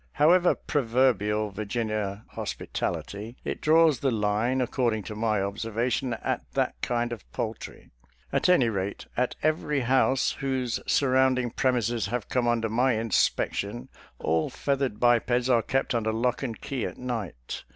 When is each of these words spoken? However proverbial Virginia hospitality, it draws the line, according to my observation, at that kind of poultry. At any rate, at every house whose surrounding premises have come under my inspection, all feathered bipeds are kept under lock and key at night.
However 0.13 0.55
proverbial 0.55 1.51
Virginia 1.51 2.25
hospitality, 2.29 3.37
it 3.45 3.61
draws 3.61 3.99
the 3.99 4.09
line, 4.09 4.59
according 4.59 5.03
to 5.03 5.15
my 5.15 5.43
observation, 5.43 6.15
at 6.15 6.41
that 6.53 6.73
kind 6.81 7.13
of 7.13 7.31
poultry. 7.31 7.91
At 8.33 8.49
any 8.49 8.67
rate, 8.67 9.05
at 9.15 9.35
every 9.43 9.81
house 9.81 10.31
whose 10.39 10.79
surrounding 10.87 11.51
premises 11.51 12.07
have 12.07 12.29
come 12.29 12.47
under 12.47 12.67
my 12.67 12.93
inspection, 12.93 13.89
all 14.17 14.49
feathered 14.49 14.99
bipeds 14.99 15.51
are 15.51 15.61
kept 15.61 15.93
under 15.93 16.11
lock 16.11 16.41
and 16.41 16.59
key 16.59 16.83
at 16.83 16.97
night. 16.97 17.63